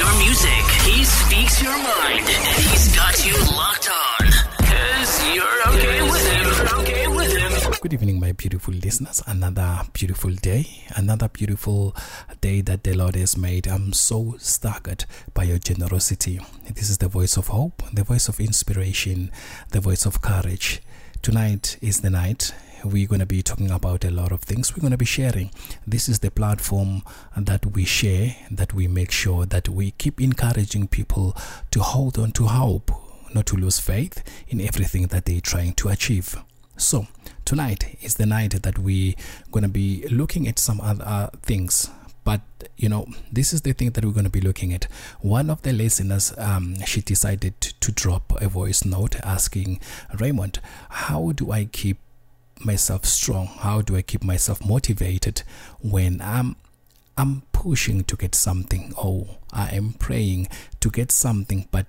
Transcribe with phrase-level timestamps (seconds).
[0.00, 0.64] your music.
[0.88, 2.26] He speaks your mind.
[2.26, 4.24] He's got you locked on.
[4.64, 6.78] Cause you're okay with him.
[6.80, 7.72] Okay with him.
[7.82, 9.22] Good evening, my beautiful listeners.
[9.26, 11.94] Another beautiful day, another beautiful
[12.40, 13.66] day that the Lord has made.
[13.66, 15.04] I'm so staggered
[15.34, 16.40] by your generosity.
[16.74, 19.30] This is the voice of hope, the voice of inspiration,
[19.72, 20.80] the voice of courage.
[21.20, 22.54] Tonight is the night
[22.84, 25.50] we're going to be talking about a lot of things we're going to be sharing.
[25.86, 27.02] This is the platform
[27.36, 31.36] that we share that we make sure that we keep encouraging people
[31.70, 32.90] to hold on to hope
[33.34, 36.36] not to lose faith in everything that they're trying to achieve.
[36.76, 37.06] So
[37.44, 39.14] tonight is the night that we're
[39.50, 41.90] going to be looking at some other things.
[42.24, 42.40] But
[42.76, 44.84] you know this is the thing that we're going to be looking at.
[45.20, 49.80] One of the listeners um, she decided to drop a voice note asking
[50.18, 51.98] raymond how do i keep
[52.64, 53.46] myself strong?
[53.46, 55.42] How do I keep myself motivated
[55.80, 56.56] when I'm
[57.16, 60.48] I'm pushing to get something or I am praying
[60.80, 61.86] to get something but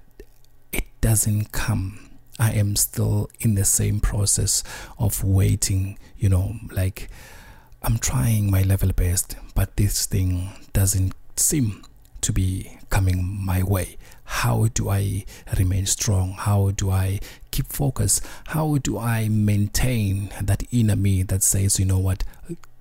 [0.74, 2.10] it doesn't come.
[2.40, 4.64] I am still in the same process
[4.98, 7.10] of waiting, you know, like
[7.84, 11.84] I'm trying my level best, but this thing doesn't seem
[12.22, 13.98] to be coming my way.
[14.24, 15.26] How do I
[15.58, 16.34] remain strong?
[16.34, 17.20] How do I
[17.52, 18.22] keep focus?
[18.48, 22.24] How do I maintain that inner me that says, you know what,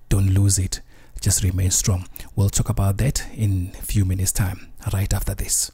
[0.09, 0.81] don't lose it,
[1.19, 2.07] just remain strong?
[2.35, 5.71] We'll talk about that in a few minutes' time, right after this.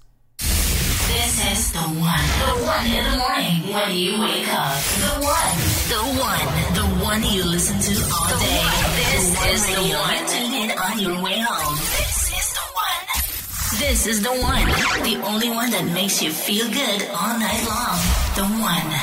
[1.07, 2.27] This is the one.
[2.43, 4.75] The one in the morning when you wake up.
[4.99, 5.55] The one.
[5.87, 6.47] The one.
[6.75, 8.63] The one you listen to all day.
[8.97, 10.27] This is the one.
[10.27, 11.75] Tune in on your way home.
[11.77, 13.79] This is the one.
[13.79, 14.67] This is the one.
[15.03, 18.26] The only one that makes you feel good all night long.
[18.37, 18.93] The one.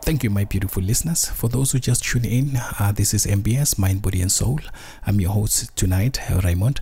[0.00, 1.26] Thank you, my beautiful listeners.
[1.26, 4.60] For those who just tune in, uh, this is MBS Mind, Body, and Soul.
[5.06, 6.80] I'm your host tonight, Raymond.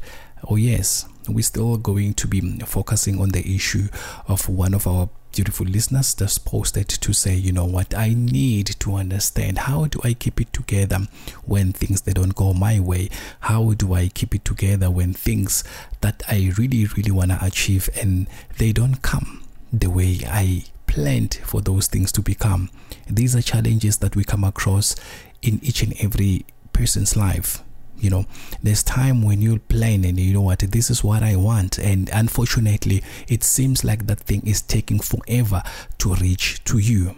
[0.48, 3.88] Oh, yes, we're still going to be focusing on the issue
[4.28, 8.66] of one of our beautiful listeners just posted to say, you know what, I need
[8.78, 11.00] to understand how do I keep it together
[11.44, 13.08] when things they don't go my way?
[13.40, 15.64] How do I keep it together when things
[16.00, 18.28] that I really, really want to achieve and
[18.58, 19.42] they don't come
[19.72, 22.70] the way I planned for those things to become?
[23.08, 24.94] These are challenges that we come across
[25.42, 27.62] in each and every person's life
[27.96, 28.26] you know.
[28.62, 32.10] There's time when you plan and you know what this is what i want and
[32.12, 35.62] unfortunately it seems like that thing is taking forever
[35.98, 37.14] to reach to you.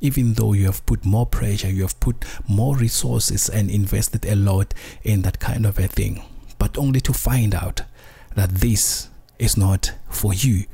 [0.00, 4.34] Even though you have put more pressure you have put more resources and invested a
[4.34, 6.22] lot in that kind of a thing
[6.58, 7.82] but only to find out
[8.34, 9.08] that this
[9.38, 10.64] is not for you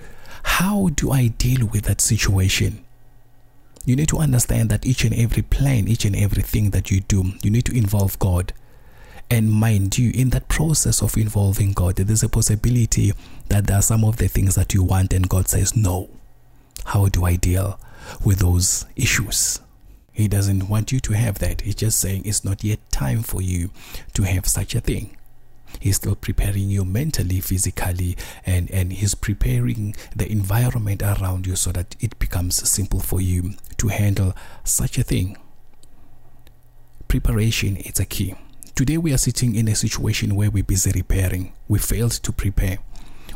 [0.43, 2.85] how do i deal with that situation
[3.87, 7.33] you need to understand that each and every plan each and everything that you do
[7.43, 8.53] you need to involve god
[9.31, 13.13] and mind you, in that process of involving God, there's a possibility
[13.49, 16.11] that there are some of the things that you want, and God says, No.
[16.87, 17.79] How do I deal
[18.25, 19.61] with those issues?
[20.13, 21.61] He doesn't want you to have that.
[21.61, 23.71] He's just saying it's not yet time for you
[24.15, 25.17] to have such a thing.
[25.81, 31.73] He's still preparing you mentally, physically, and, and he's preparing the environment around you so
[31.73, 35.37] that it becomes simple for you to handle such a thing.
[37.09, 38.35] Preparation is a key.
[38.75, 41.53] Today we are sitting in a situation where we're busy repairing.
[41.67, 42.79] We failed to prepare.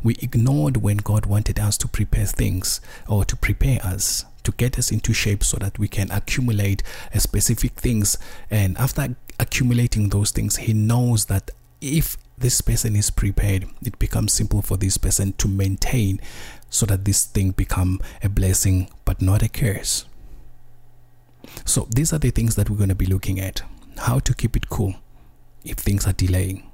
[0.03, 4.79] We ignored when God wanted us to prepare things or to prepare us to get
[4.79, 6.83] us into shape so that we can accumulate
[7.17, 8.17] specific things.
[8.51, 11.51] And after accumulating those things, He knows that
[11.81, 16.21] if this person is prepared, it becomes simple for this person to maintain
[16.69, 20.05] so that this thing become a blessing but not a curse.
[21.65, 23.63] So these are the things that we're going to be looking at.
[23.99, 24.95] How to keep it cool
[25.65, 26.69] if things are delaying.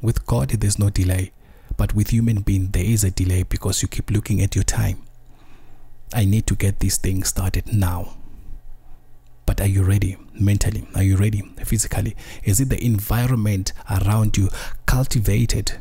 [0.00, 1.32] With God, there's no delay,
[1.76, 5.02] but with human being, there is a delay because you keep looking at your time.
[6.12, 8.16] I need to get this thing started now.
[9.52, 10.86] But are you ready mentally?
[10.94, 12.16] Are you ready physically?
[12.42, 14.48] Is it the environment around you
[14.86, 15.74] cultivated?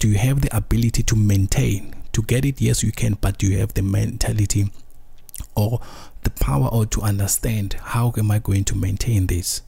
[0.00, 1.94] Do you have the ability to maintain?
[2.14, 4.72] To get it, yes, you can, but do you have the mentality
[5.54, 5.80] or
[6.24, 9.62] the power or to understand how am I going to maintain this?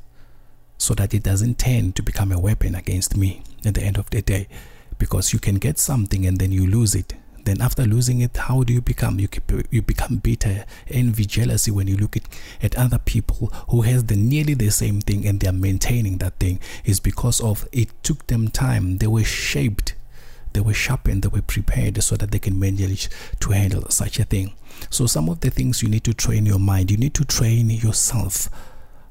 [0.76, 4.10] so that it doesn't tend to become a weapon against me at the end of
[4.10, 4.48] the day.
[4.98, 7.14] Because you can get something and then you lose it.
[7.48, 9.18] Then after losing it, how do you become?
[9.18, 9.28] You
[9.70, 12.24] you become bitter, envy, jealousy when you look at,
[12.62, 16.38] at other people who has the nearly the same thing and they are maintaining that
[16.38, 16.60] thing.
[16.84, 18.98] Is because of it took them time.
[18.98, 19.94] They were shaped
[20.52, 23.08] they were sharpened, they were prepared so that they can manage
[23.40, 24.52] to handle such a thing.
[24.90, 27.70] So, some of the things you need to train your mind, you need to train
[27.70, 28.48] yourself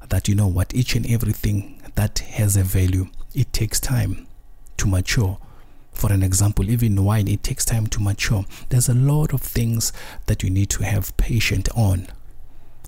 [0.08, 4.26] that you know what each and everything that has a value it takes time
[4.76, 5.38] to mature
[5.98, 8.44] For an example, even wine, it takes time to mature.
[8.68, 9.92] There's a lot of things
[10.26, 12.06] that you need to have patience on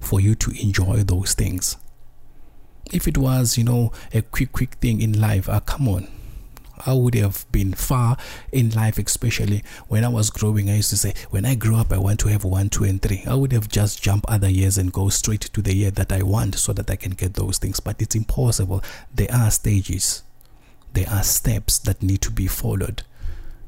[0.01, 1.77] for you to enjoy those things.
[2.93, 6.07] If it was, you know, a quick, quick thing in life, uh, come on,
[6.87, 8.17] I would have been far
[8.53, 10.71] in life, especially when I was growing.
[10.71, 13.03] I used to say, when I grow up, I want to have one, two, and
[13.03, 13.25] three.
[13.27, 16.23] I would have just jumped other years and go straight to the year that I
[16.23, 17.81] want so that I can get those things.
[17.81, 18.85] But it's impossible.
[19.13, 20.23] There are stages,
[20.93, 23.03] there are steps that need to be followed.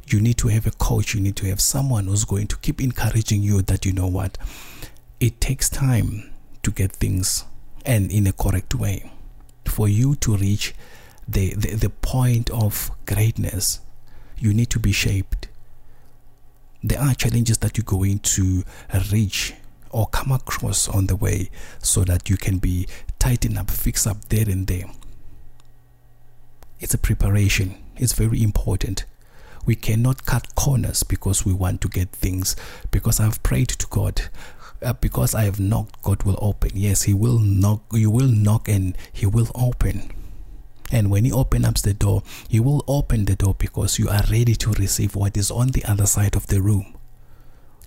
[0.06, 2.80] You need to have a coach, you need to have someone who's going to keep
[2.80, 4.36] encouraging you that you know what,
[5.20, 6.30] it takes time
[6.62, 7.44] to get things
[7.84, 9.10] and in a correct way
[9.64, 10.74] for you to reach
[11.26, 13.80] the, the, the point of greatness,
[14.38, 15.48] you need to be shaped.
[16.82, 18.64] There are challenges that you're going to
[19.12, 19.54] reach
[19.90, 22.88] or come across on the way so that you can be
[23.18, 24.86] tighten up, fix up there and there.
[26.82, 29.04] It's a preparation, it's very important.
[29.64, 32.56] We cannot cut corners because we want to get things.
[32.90, 34.22] Because I've prayed to God,
[34.82, 36.72] uh, because I have knocked, God will open.
[36.74, 40.10] Yes, He will knock, you will knock and He will open.
[40.90, 44.24] And when He opens up the door, He will open the door because you are
[44.28, 46.96] ready to receive what is on the other side of the room.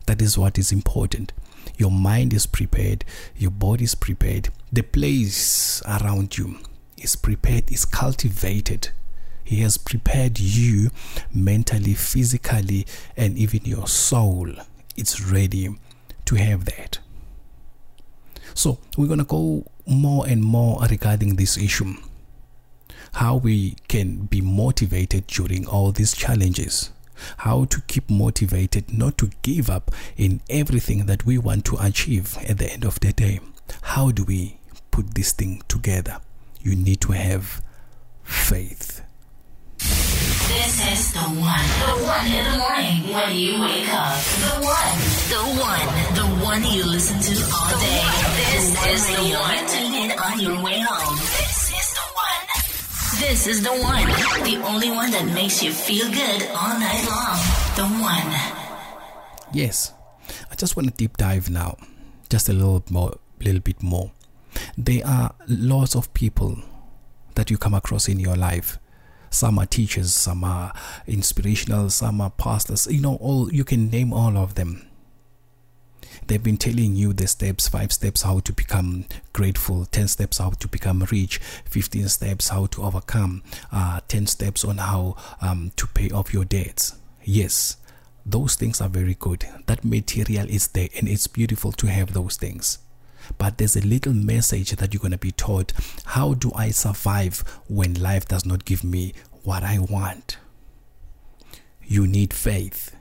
[0.05, 1.33] That is what is important.
[1.77, 3.03] Your mind is prepared,
[3.35, 6.59] your body is prepared, the place around you
[7.05, 8.89] is prepared, is cultivated.
[9.43, 10.89] He has prepared you
[11.33, 12.85] mentally, physically,
[13.15, 14.49] and even your soul.
[14.97, 15.69] It's ready
[16.25, 16.99] to have that.
[18.55, 21.93] So, we're going to go more and more regarding this issue
[23.15, 26.91] how we can be motivated during all these challenges,
[27.37, 32.37] how to keep motivated, not to give up in everything that we want to achieve
[32.49, 33.39] at the end of the day.
[33.83, 34.57] How do we
[34.91, 36.19] put this thing together?
[36.65, 37.61] You need to have
[38.23, 39.03] faith.
[39.77, 41.67] This is the one.
[41.77, 44.17] The one in the morning when you wake up.
[44.41, 44.97] The one.
[45.29, 45.85] The one.
[46.17, 48.01] The one you listen to all day.
[48.49, 49.61] This is the one.
[49.69, 51.15] Tune in on your way home.
[51.37, 52.41] This is the one.
[53.21, 54.07] This is the one.
[54.41, 57.37] The only one that makes you feel good all night long.
[57.77, 59.53] The one.
[59.53, 59.93] Yes,
[60.49, 61.77] I just want to deep dive now,
[62.27, 64.09] just a little more, little bit more.
[64.77, 66.57] There are lots of people
[67.35, 68.77] that you come across in your life.
[69.29, 70.73] Some are teachers, some are
[71.07, 72.87] inspirational, some are pastors.
[72.87, 74.87] You know, all you can name all of them.
[76.27, 80.51] They've been telling you the steps, five steps how to become grateful, 10 steps how
[80.51, 85.85] to become rich, 15 steps how to overcome, uh, 10 steps on how um, to
[85.87, 86.95] pay off your debts.
[87.23, 87.77] Yes,
[88.25, 89.45] those things are very good.
[89.67, 92.79] That material is there and it's beautiful to have those things.
[93.37, 95.73] But there's a little message that you're going to be taught.
[96.05, 99.13] How do I survive when life does not give me
[99.43, 100.37] what I want?
[101.83, 102.95] You need faith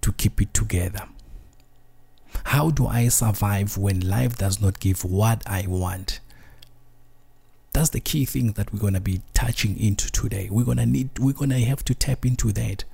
[0.00, 1.08] to keep it together.
[2.44, 6.20] How do I survive when life does not give what I want?
[7.72, 10.48] That's the key thing that we're going to be touching into today.
[10.50, 12.84] We're going to need we're going to have to tap into that.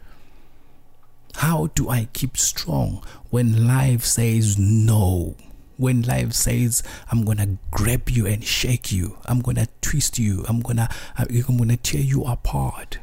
[1.37, 5.37] How do I keep strong when life says no?
[5.77, 10.61] When life says I'm to grab you and shake you, I'm to twist you, I'm
[10.61, 10.89] going to
[11.19, 12.99] uh, I'm to tear you apart.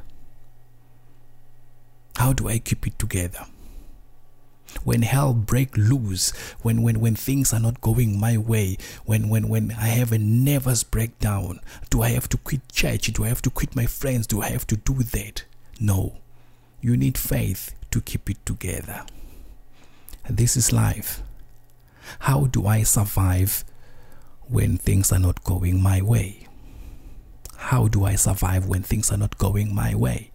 [2.18, 3.46] How do I keep it together?
[4.84, 9.48] when hell break loose when when when things are not going my way when when
[9.50, 11.60] when i have a nervous breakdown
[11.90, 13.08] do i have to quit church?
[13.14, 14.28] Do i have to quit my friends?
[14.28, 15.44] Do i have to do that?
[15.80, 16.18] No.
[16.80, 19.06] You need faith to keep it together.
[20.30, 21.22] This is life
[22.20, 23.64] how do i survive
[24.48, 26.48] when things are not going my way
[27.58, 30.32] how do i survive when things are not going my way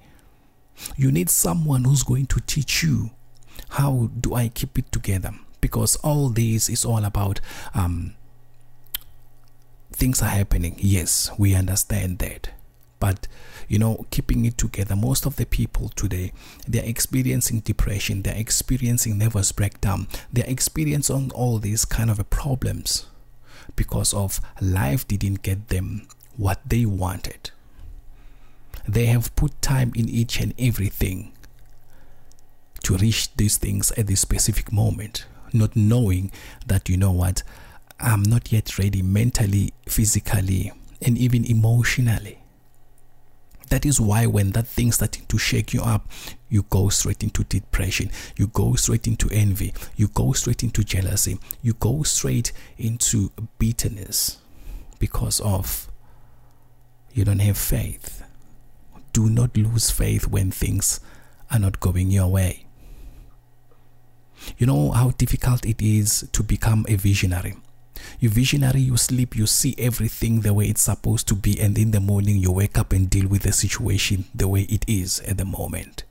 [0.96, 3.10] you need someone who's going to teach you
[3.70, 5.32] how do I keep it together?
[5.60, 7.40] Because all this is all about
[7.74, 8.14] um,
[9.92, 10.76] things are happening.
[10.78, 12.50] Yes, we understand that.
[12.98, 13.28] But
[13.68, 16.32] you know, keeping it together, most of the people today
[16.66, 23.06] they're experiencing depression, they're experiencing nervous breakdown, they're experiencing all these kind of problems
[23.74, 27.50] because of life didn't get them what they wanted.
[28.88, 31.32] They have put time in each and everything
[32.84, 36.30] to reach these things at this specific moment, not knowing
[36.66, 37.42] that you know what,
[37.98, 40.70] I'm not yet ready mentally, physically,
[41.02, 42.38] and even emotionally.
[43.68, 46.08] That is why when that thing starting to shake you up,
[46.48, 51.38] you go straight into depression, you go straight into envy, you go straight into jealousy,
[51.62, 54.38] you go straight into bitterness
[54.98, 55.88] because of
[57.12, 58.22] you don't have faith
[59.16, 61.00] do not lose faith when things
[61.50, 62.66] are not going your way.
[64.58, 67.54] You know how difficult it is to become a visionary.
[68.20, 71.90] You visionary, you sleep, you see everything the way it's supposed to be, and in
[71.90, 75.38] the morning you wake up and deal with the situation the way it is at
[75.38, 76.04] the moment.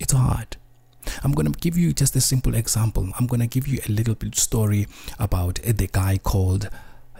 [0.00, 0.56] It's hard.
[1.22, 3.08] I'm going to give you just a simple example.
[3.18, 4.86] I'm going to give you a little bit story
[5.18, 6.68] about the guy called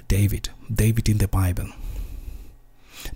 [0.08, 0.50] David.
[0.72, 1.68] David in the Bible.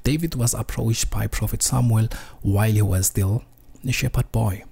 [0.05, 2.09] David was approached by Prophet Samuel
[2.41, 3.45] while he was still
[3.87, 4.65] a shepherd boy.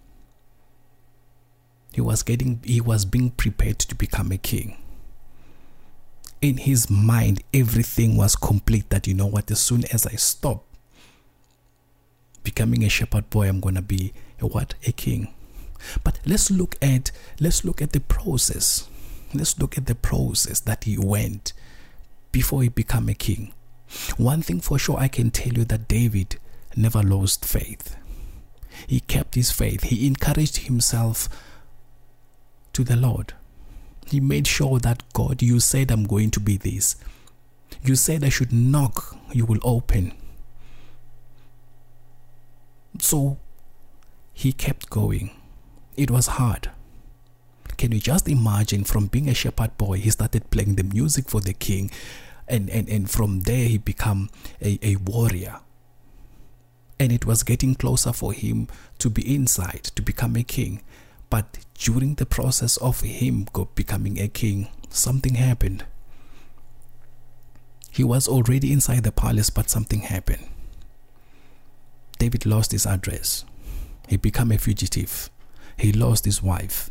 [1.93, 4.77] He was getting he was being prepared to become a king.
[6.41, 10.65] In his mind, everything was complete that you know what, as soon as I stop
[12.43, 14.75] becoming a shepherd boy, I'm gonna be a what?
[14.87, 15.35] A king.
[16.03, 18.89] But let's look at let's look at the process.
[19.35, 21.53] Let's look at the process that he went
[22.33, 23.53] before he became a king.
[24.17, 26.39] One thing for sure I can tell you that David
[26.77, 27.97] never lost faith.
[28.87, 29.85] He kept his faith.
[29.85, 31.29] He encouraged himself
[32.73, 33.35] to the Lord.
[34.11, 36.97] He made sure that God, you said I'm going to be this.
[37.83, 40.13] You said I should knock, you will open.
[42.99, 43.39] So
[44.33, 45.31] he kept going.
[45.97, 46.71] It was hard.
[47.77, 51.41] Can you just imagine from being a shepherd boy, he started playing the music for
[51.41, 51.91] the king,
[52.49, 54.29] and, and, and from there he became
[54.61, 55.61] a, a warrior.
[56.99, 60.83] And it was getting closer for him to be inside, to become a king.
[61.31, 65.85] But during the process of him becoming a king, something happened.
[67.91, 70.47] He was already inside the palace, but something happened.
[72.19, 73.45] David lost his address.
[74.09, 75.31] He became a fugitive.
[75.77, 76.91] He lost his wife.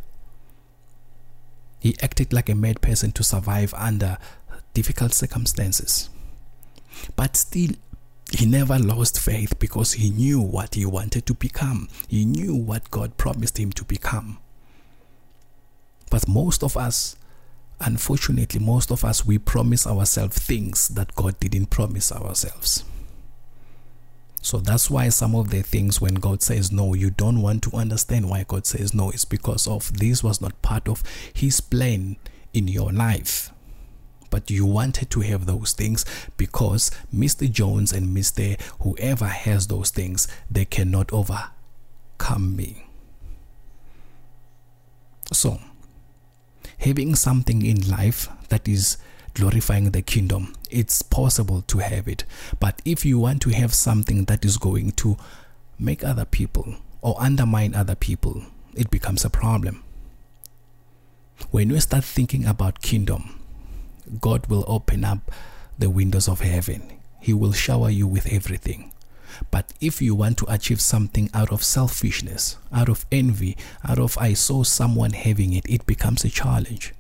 [1.80, 4.18] He acted like a mad person to survive under
[4.74, 6.10] difficult circumstances.
[7.16, 7.72] But still,
[8.32, 11.88] he never lost faith because he knew what he wanted to become.
[12.08, 14.38] He knew what God promised him to become.
[16.12, 17.16] But most of us,
[17.80, 22.84] unfortunately, most of us, we promise ourselves things that God didn't promise ourselves.
[24.42, 27.76] So that's why some of the things when God says no, you don't want to
[27.76, 29.10] understand why God says no.
[29.10, 32.16] It's because of this was not part of His plan
[32.54, 33.52] in your life
[34.30, 36.06] but you wanted to have those things
[36.38, 37.50] because Mr.
[37.50, 38.60] Jones and Mr.
[38.82, 42.86] whoever has those things, they cannot overcome me.
[45.32, 45.60] So,
[46.80, 48.98] having something in life that is
[49.34, 52.24] glorifying the kingdom, it's possible to have it.
[52.60, 55.18] But if you want to have something that is going to
[55.78, 58.44] make other people or undermine other people,
[58.76, 59.84] it becomes a problem.
[61.52, 63.39] When you start thinking about kingdom,
[64.22, 65.32] God will open up
[65.78, 67.00] the windows of heaven.
[67.20, 68.92] He will shower you with everything.
[69.52, 73.56] But if you want to achieve something out of selfishness, out of envy,
[73.88, 76.94] out of I saw someone having it, it becomes a challenge.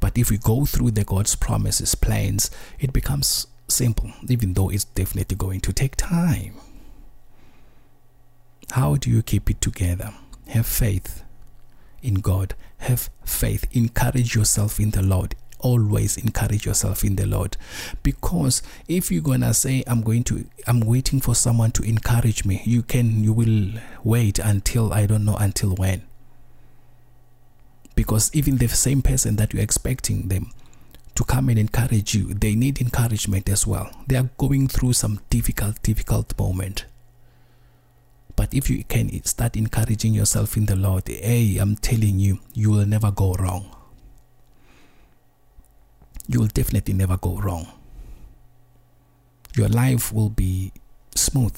[0.00, 2.50] But if we go through the God's promises, plans,
[2.80, 6.54] it becomes simple, even though it's definitely going to take time.
[8.72, 10.12] How do you keep it together?
[10.48, 11.22] Have faith
[12.02, 15.34] in God have faith, encourage yourself in the Lord.
[15.60, 17.56] Always encourage yourself in the Lord.
[18.02, 22.62] Because if you're gonna say, I'm going to I'm waiting for someone to encourage me,
[22.64, 26.02] you can you will wait until I don't know until when.
[27.94, 30.50] Because even the same person that you're expecting them
[31.14, 33.90] to come and encourage you, they need encouragement as well.
[34.06, 36.86] They are going through some difficult, difficult moment.
[38.42, 42.72] But if you can start encouraging yourself in the Lord, hey, I'm telling you, you
[42.72, 43.70] will never go wrong.
[46.26, 47.68] You will definitely never go wrong.
[49.54, 50.72] Your life will be
[51.14, 51.56] smooth.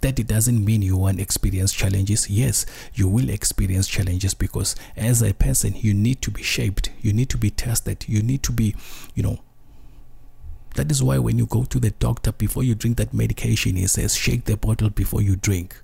[0.00, 2.30] That it doesn't mean you won't experience challenges.
[2.30, 7.12] Yes, you will experience challenges because as a person, you need to be shaped, you
[7.12, 8.74] need to be tested, you need to be,
[9.14, 9.43] you know,
[10.84, 13.86] that is why when you go to the doctor before you drink that medication, he
[13.86, 15.80] says, shake the bottle before you drink.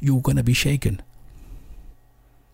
[0.00, 1.00] You're going to be shaken.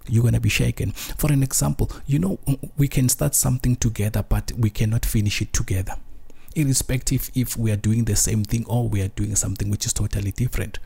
[0.07, 0.91] You're going to be shaken.
[0.93, 2.39] For an example, you know,
[2.77, 5.95] we can start something together, but we cannot finish it together.
[6.55, 9.95] Irrespective if we are doing the same thing or we are doing something which is
[9.95, 10.79] totally different.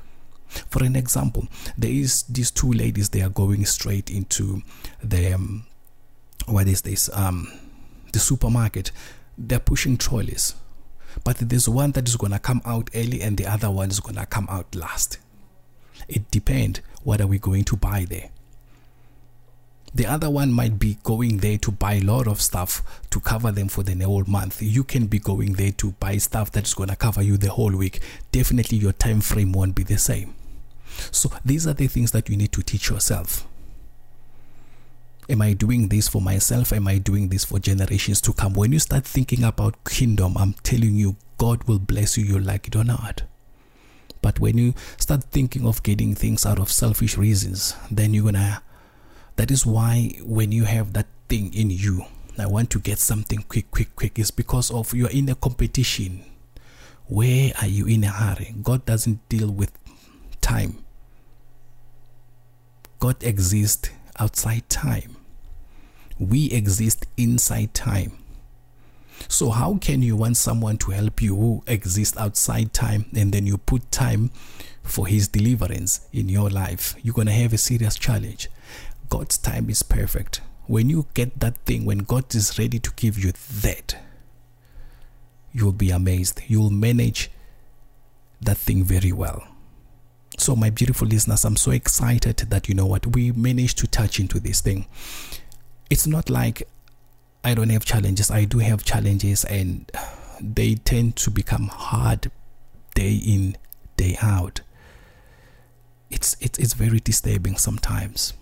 [0.46, 4.62] For an example, there is these two ladies, they are going straight into
[5.02, 5.66] the, um,
[6.46, 7.50] what is this, um,
[8.12, 8.92] the supermarket.
[9.36, 10.54] They're pushing trolleys
[11.24, 14.00] but there's one that is going to come out early and the other one is
[14.00, 15.18] going to come out last.
[16.08, 18.30] It depends what are we going to buy there.
[19.94, 23.50] The other one might be going there to buy a lot of stuff to cover
[23.50, 24.60] them for the whole month.
[24.60, 27.74] You can be going there to buy stuff that's going to cover you the whole
[27.74, 28.00] week.
[28.30, 30.34] Definitely your time frame won't be the same.
[31.10, 33.46] So these are the things that you need to teach yourself.
[35.28, 36.72] Am I doing this for myself?
[36.72, 38.54] Am I doing this for generations to come?
[38.54, 42.68] When you start thinking about kingdom, I'm telling you, God will bless you, you like
[42.68, 43.22] it or not.
[44.22, 48.62] But when you start thinking of getting things out of selfish reasons, then you're gonna.
[49.34, 52.04] That is why when you have that thing in you,
[52.38, 56.24] I want to get something quick, quick, quick, is because of you're in a competition.
[57.06, 58.54] Where are you in a hurry?
[58.62, 59.72] God doesn't deal with
[60.40, 60.82] time.
[62.98, 65.16] God exists outside time.
[66.18, 68.12] We exist inside time.
[69.28, 73.46] So, how can you want someone to help you who exists outside time and then
[73.46, 74.30] you put time
[74.82, 76.94] for his deliverance in your life?
[77.02, 78.48] You're going to have a serious challenge.
[79.08, 80.40] God's time is perfect.
[80.66, 83.32] When you get that thing, when God is ready to give you
[83.62, 83.96] that,
[85.52, 86.42] you'll be amazed.
[86.46, 87.30] You'll manage
[88.40, 89.46] that thing very well.
[90.38, 94.20] So, my beautiful listeners, I'm so excited that you know what we managed to touch
[94.20, 94.86] into this thing.
[95.88, 96.62] It's not like
[97.42, 98.30] I don't have challenges.
[98.30, 99.90] I do have challenges, and
[100.40, 102.30] they tend to become hard
[102.94, 103.56] day in,
[103.96, 104.60] day out.
[106.10, 108.34] It's it's it's very disturbing sometimes.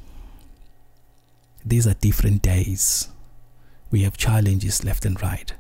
[1.65, 3.09] These are different days.
[3.91, 5.55] We have challenges left and right.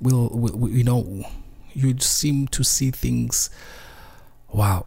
[0.00, 1.26] We'll, we, you know,
[1.72, 3.50] you seem to see things
[4.54, 4.86] wow,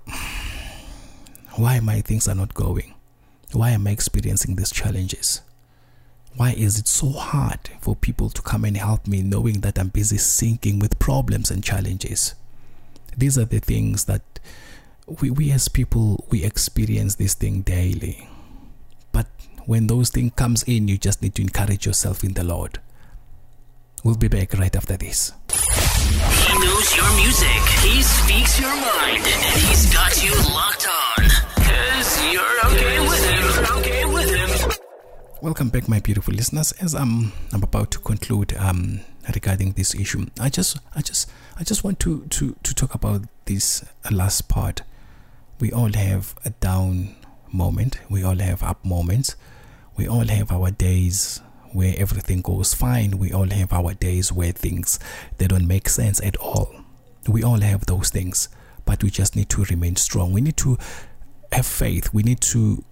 [1.56, 2.94] why my things are not going?
[3.52, 5.42] Why am I experiencing these challenges?
[6.38, 9.90] Why is it so hard for people to come and help me knowing that I'm
[9.90, 12.36] busy sinking with problems and challenges?
[13.18, 14.22] These are the things that
[15.22, 18.30] we, we as people we experience this thing daily.
[19.12, 19.28] But
[19.66, 22.80] when those things comes in, you just need to encourage yourself in the Lord.
[24.04, 25.34] We'll be back right after this.
[25.98, 27.62] He knows your music.
[27.84, 29.24] He speaks your mind.
[29.26, 31.24] And he's got you locked on.
[31.64, 33.78] Cause you're okay with him.
[33.78, 34.72] Okay with him.
[35.42, 36.72] Welcome back, my beautiful listeners.
[36.74, 39.02] As I'm I'm about to conclude um
[39.34, 43.22] regarding this issue, I just I just I just want to to to talk about
[43.46, 44.82] this last part.
[45.60, 47.16] We all have a down
[47.52, 48.00] moment.
[48.10, 49.36] We all have up moments.
[49.96, 51.42] We all have our days
[51.78, 53.20] where everything goes fine.
[53.20, 54.98] We all have our days where things
[55.38, 56.76] they don't make sense at all.
[57.28, 58.50] We all have those things,
[58.84, 60.34] but we just need to remain strong.
[60.34, 60.80] We need to
[61.52, 62.12] have faith.
[62.12, 62.84] We need to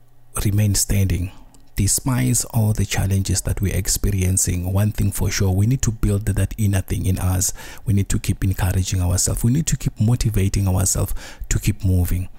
[0.43, 1.31] remain standing
[1.75, 6.25] despite all the challenges that we're experiencing, one thing for sure, we need to build
[6.25, 7.53] that inner thing in us.
[7.85, 9.43] We need to keep encouraging ourselves.
[9.43, 11.13] We need to keep motivating ourselves
[11.49, 12.29] to keep moving.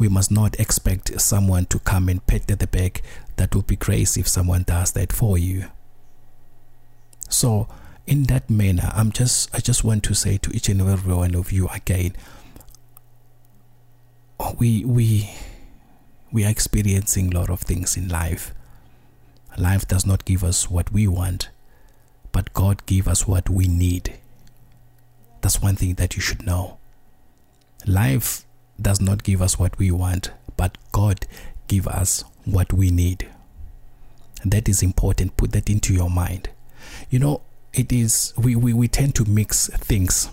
[0.00, 3.02] We must not expect someone to come and pat at the back.
[3.36, 5.66] That would be grace if someone does that for you.
[7.28, 7.68] So,
[8.06, 11.34] in that manner, I'm just I just want to say to each and every one
[11.34, 12.16] of you again,
[14.58, 15.30] we we
[16.32, 18.54] we are experiencing a lot of things in life.
[19.58, 21.50] Life does not give us what we want,
[22.32, 24.14] but God gives us what we need.
[25.42, 26.78] That's one thing that you should know.
[27.86, 28.46] Life
[28.80, 31.26] does not give us what we want, but God
[31.68, 33.28] give us what we need.
[34.44, 35.36] That is important.
[35.36, 36.50] Put that into your mind.
[37.10, 40.30] You know, it is we, we, we tend to mix things.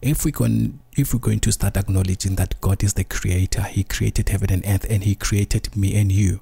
[0.00, 3.84] If we can if we're going to start acknowledging that God is the creator, He
[3.84, 6.40] created heaven and earth, and He created me and you.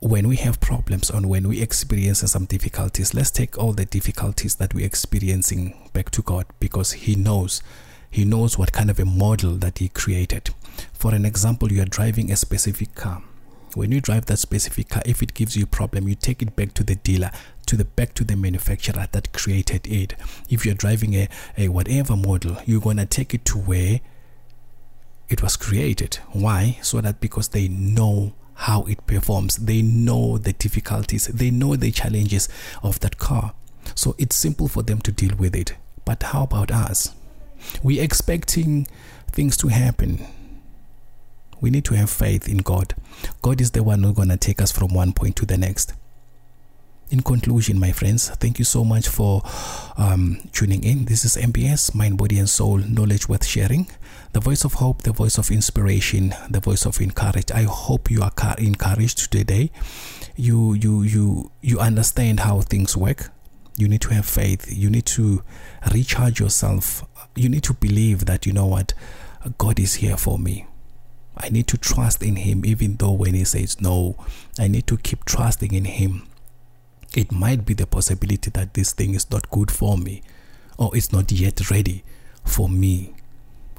[0.00, 4.56] When we have problems and when we experience some difficulties, let's take all the difficulties
[4.56, 7.62] that we're experiencing back to God because He knows.
[8.10, 10.50] He knows what kind of a model that He created.
[10.92, 13.22] For an example, you are driving a specific car.
[13.74, 16.56] When you drive that specific car if it gives you a problem you take it
[16.56, 17.30] back to the dealer
[17.66, 20.14] to the back to the manufacturer that created it.
[20.48, 24.00] If you're driving a, a whatever model you're to take it to where
[25.28, 26.16] it was created.
[26.32, 26.78] Why?
[26.82, 29.56] So that because they know how it performs.
[29.56, 31.26] They know the difficulties.
[31.26, 32.48] They know the challenges
[32.82, 33.52] of that car.
[33.94, 35.74] So it's simple for them to deal with it.
[36.04, 37.14] But how about us
[37.82, 38.86] we're expecting
[39.30, 40.26] things to happen
[41.60, 42.94] we need to have faith in God.
[43.42, 45.92] God is the one who's going to take us from one point to the next.
[47.10, 49.42] In conclusion, my friends, thank you so much for
[49.96, 51.06] um, tuning in.
[51.06, 53.88] This is MBS, Mind, Body, and Soul, knowledge worth sharing.
[54.32, 57.54] The voice of hope, the voice of inspiration, the voice of encouragement.
[57.54, 59.70] I hope you are encouraged today.
[60.36, 63.30] You, you, you, you understand how things work.
[63.76, 64.70] You need to have faith.
[64.70, 65.42] You need to
[65.90, 67.04] recharge yourself.
[67.38, 68.94] You need to believe that you know what
[69.58, 70.66] God is here for me.
[71.36, 74.16] I need to trust in Him, even though when He says no,
[74.58, 76.26] I need to keep trusting in Him.
[77.14, 80.22] It might be the possibility that this thing is not good for me
[80.78, 82.02] or it's not yet ready
[82.44, 83.14] for me.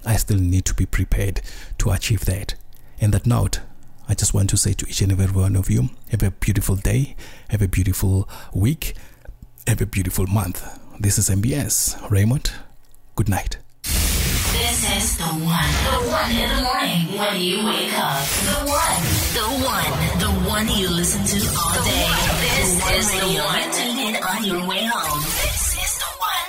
[0.05, 1.41] I still need to be prepared
[1.79, 2.55] to achieve that.
[3.01, 3.59] And that note,
[4.07, 6.77] I just want to say to each and every one of you have a beautiful
[6.77, 7.15] day,
[7.49, 8.95] have a beautiful week,
[9.67, 10.65] have a beautiful month.
[10.99, 12.09] This is MBS.
[12.09, 12.51] Raymond,
[13.19, 13.57] good night.
[13.83, 15.71] This is the one.
[15.87, 18.23] The one in the morning when you wake up.
[18.47, 18.99] The one.
[19.35, 19.91] The one.
[20.23, 22.07] The one you listen to all day.
[22.47, 23.65] This is the one.
[23.75, 25.19] Tune in on your way home.
[25.43, 26.47] This is the one.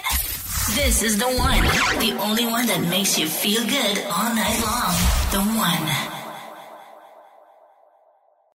[0.78, 1.62] This is the one.
[1.98, 4.94] The only one that makes you feel good all night long.
[5.34, 6.19] The one.